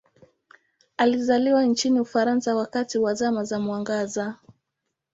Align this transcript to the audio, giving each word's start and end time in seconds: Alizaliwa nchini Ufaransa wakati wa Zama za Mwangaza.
Alizaliwa 0.97 1.63
nchini 1.65 1.99
Ufaransa 1.99 2.55
wakati 2.55 2.97
wa 2.99 3.13
Zama 3.13 3.43
za 3.43 3.59
Mwangaza. 3.59 4.35